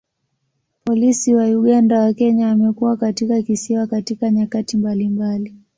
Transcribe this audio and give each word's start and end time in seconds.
Polisi 0.83 1.35
wa 1.35 1.45
Uganda 1.47 2.05
na 2.05 2.13
Kenya 2.13 2.47
wamekuwa 2.47 2.97
katika 2.97 3.41
kisiwa 3.41 3.87
katika 3.87 4.31
nyakati 4.31 4.77
mbalimbali. 4.77 5.55